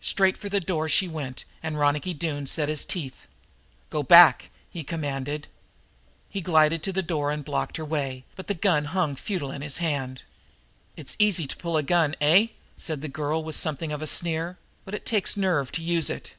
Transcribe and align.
Straight 0.00 0.36
for 0.36 0.48
the 0.48 0.58
door 0.58 0.88
she 0.88 1.06
went, 1.06 1.44
and 1.62 1.78
Ronicky 1.78 2.12
Doone 2.12 2.44
set 2.46 2.68
his 2.68 2.84
teeth. 2.84 3.28
"Go 3.88 4.02
back!" 4.02 4.50
he 4.68 4.82
commanded. 4.82 5.46
He 6.28 6.40
glided 6.40 6.82
to 6.82 6.92
the 6.92 7.04
door 7.04 7.30
and 7.30 7.44
blocked 7.44 7.76
her 7.76 7.84
way, 7.84 8.24
but 8.34 8.48
the 8.48 8.54
gun 8.54 8.86
hung 8.86 9.14
futile 9.14 9.52
in 9.52 9.62
his 9.62 9.78
hand. 9.78 10.22
"It's 10.96 11.14
easy 11.20 11.46
to 11.46 11.56
pull 11.56 11.76
a 11.76 11.84
gun, 11.84 12.16
eh?" 12.20 12.48
said 12.76 13.00
the 13.00 13.06
girl, 13.06 13.44
with 13.44 13.54
something 13.54 13.92
of 13.92 14.02
a 14.02 14.08
sneer. 14.08 14.58
"But 14.84 14.94
it 14.94 15.06
takes 15.06 15.36
nerve 15.36 15.70
to 15.70 15.82
use 15.82 16.10
it. 16.10 16.34